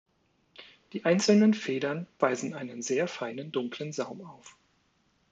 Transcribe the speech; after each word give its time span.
Die 0.93 1.05
einzelnen 1.05 1.53
Federn 1.53 2.07
weisen 2.17 2.55
einen 2.55 2.81
sehr 2.81 3.07
feinen 3.07 3.51
dunklen 3.51 3.91
Saum 3.93 4.25
auf. 4.25 4.57